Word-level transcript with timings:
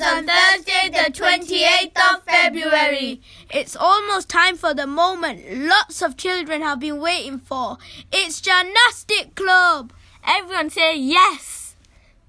Makers 0.00 0.18
on 0.18 0.26
Thursday, 0.26 0.88
the 0.88 1.12
28th 1.12 2.14
of 2.14 2.22
February. 2.24 3.20
It's 3.50 3.76
almost 3.76 4.28
time 4.28 4.56
for 4.56 4.72
the 4.72 4.86
moment 4.86 5.42
lots 5.52 6.00
of 6.00 6.16
children 6.16 6.62
have 6.62 6.80
been 6.80 7.00
waiting 7.00 7.38
for. 7.38 7.76
It's 8.10 8.40
Gymnastic 8.40 9.34
Club. 9.34 9.92
Everyone 10.26 10.70
say 10.70 10.96
yes. 10.96 11.76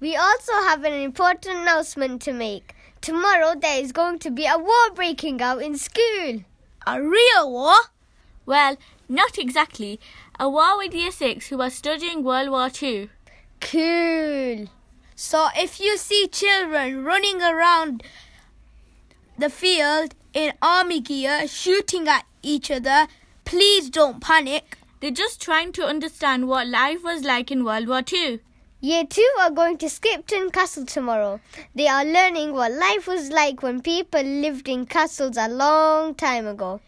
We 0.00 0.16
also 0.16 0.52
have 0.52 0.84
an 0.84 0.92
important 0.92 1.60
announcement 1.60 2.20
to 2.22 2.32
make. 2.32 2.74
Tomorrow 3.00 3.54
there 3.58 3.80
is 3.80 3.92
going 3.92 4.18
to 4.20 4.30
be 4.30 4.46
a 4.46 4.58
war 4.58 4.90
breaking 4.94 5.40
out 5.40 5.62
in 5.62 5.78
school. 5.78 6.44
A 6.86 7.00
real 7.00 7.50
war? 7.50 7.76
Well, 8.44 8.76
not 9.08 9.38
exactly. 9.38 9.98
A 10.38 10.48
war 10.48 10.76
with 10.76 10.94
Year 10.94 11.12
6 11.12 11.46
who 11.46 11.60
are 11.62 11.70
studying 11.70 12.22
World 12.22 12.50
War 12.50 12.70
II. 12.82 13.08
Cool. 13.60 14.68
So 15.24 15.48
if 15.56 15.78
you 15.78 15.98
see 15.98 16.26
children 16.26 17.04
running 17.04 17.40
around 17.40 18.02
the 19.38 19.48
field 19.48 20.16
in 20.34 20.52
army 20.60 20.98
gear 21.00 21.46
shooting 21.46 22.08
at 22.08 22.26
each 22.42 22.72
other, 22.72 23.06
please 23.44 23.88
don't 23.88 24.20
panic. 24.20 24.78
They're 24.98 25.12
just 25.12 25.40
trying 25.40 25.70
to 25.74 25.84
understand 25.84 26.48
what 26.48 26.66
life 26.66 27.04
was 27.04 27.22
like 27.22 27.52
in 27.52 27.64
World 27.64 27.86
War 27.86 28.02
II. 28.12 28.40
Year 28.80 29.04
2 29.06 29.28
are 29.38 29.50
going 29.52 29.78
to 29.78 29.88
Skipton 29.88 30.50
Castle 30.50 30.86
tomorrow. 30.86 31.38
They 31.72 31.86
are 31.86 32.04
learning 32.04 32.52
what 32.52 32.72
life 32.72 33.06
was 33.06 33.30
like 33.30 33.62
when 33.62 33.80
people 33.80 34.24
lived 34.24 34.68
in 34.68 34.86
castles 34.86 35.36
a 35.36 35.48
long 35.48 36.16
time 36.16 36.48
ago. 36.48 36.80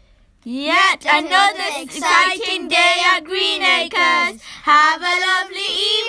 Yet 0.47 1.03
another 1.11 1.63
exciting 1.77 2.67
day 2.67 2.97
at 3.03 3.23
Greenacres. 3.23 4.39
Have 4.61 5.01
a 5.01 5.15
lovely 5.25 5.57
evening, 5.57 6.04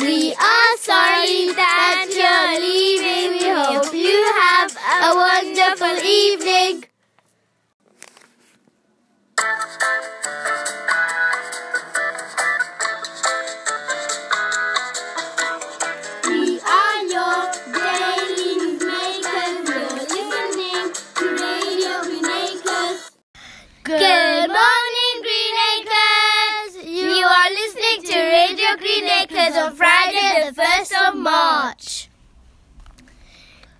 We 0.00 0.32
are 0.32 0.76
sorry 0.78 1.52
that 1.52 2.06
you're 2.08 2.60
leaving. 2.60 3.40
We 3.40 3.48
hope 3.50 3.92
you 3.92 4.32
have 4.40 4.72
a 4.72 5.14
wonderful 5.14 5.98
evening. 6.08 6.91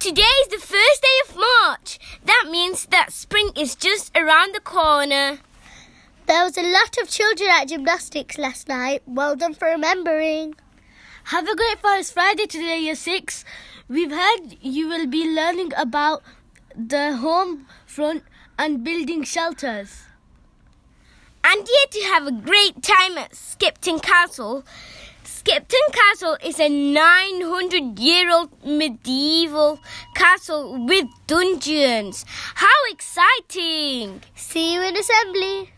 Today 0.02 0.22
is 0.22 0.48
the 0.48 0.58
first 0.58 1.00
day 1.00 1.18
of 1.28 1.36
March. 1.36 2.00
That 2.24 2.48
means 2.50 2.86
that 2.86 3.12
spring 3.12 3.50
is 3.54 3.76
just 3.76 4.10
around 4.16 4.52
the 4.52 4.58
corner. 4.58 5.38
There 6.26 6.42
was 6.42 6.58
a 6.58 6.72
lot 6.72 6.98
of 7.00 7.08
children 7.08 7.48
at 7.48 7.68
gymnastics 7.68 8.36
last 8.36 8.68
night. 8.68 9.04
Well 9.06 9.36
done 9.36 9.54
for 9.54 9.68
remembering. 9.68 10.56
Have 11.26 11.46
a 11.46 11.54
great 11.54 11.78
First 11.78 12.14
Friday 12.14 12.46
today, 12.46 12.80
Year 12.80 12.96
6. 12.96 13.44
We've 13.86 14.10
heard 14.10 14.56
you 14.60 14.88
will 14.88 15.06
be 15.06 15.24
learning 15.24 15.70
about 15.76 16.24
the 16.74 17.18
home 17.18 17.68
front 17.86 18.24
and 18.58 18.82
building 18.82 19.22
shelters. 19.22 20.02
And 21.44 21.68
yet 21.68 21.90
to 21.92 22.00
have 22.04 22.26
a 22.26 22.32
great 22.32 22.82
time 22.82 23.18
at 23.18 23.34
Skipton 23.34 23.98
Castle. 23.98 24.64
Skipton 25.24 25.80
Castle 25.92 26.36
is 26.44 26.60
a 26.60 26.68
900 26.68 27.98
year 27.98 28.30
old 28.30 28.50
medieval 28.64 29.80
castle 30.14 30.86
with 30.86 31.06
dungeons. 31.26 32.24
How 32.54 32.68
exciting! 32.90 34.22
See 34.36 34.74
you 34.74 34.82
in 34.82 34.96
assembly. 34.96 35.72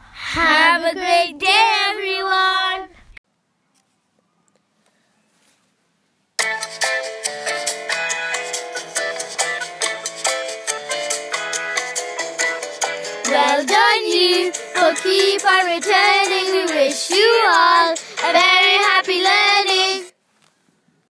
Have 0.00 0.84
a 0.84 0.94
great 0.94 1.38
day, 1.38 1.88
everyone! 1.90 2.88
Well 13.28 13.64
done, 13.64 14.01
keep 15.00 15.44
on 15.44 15.66
returning. 15.66 16.51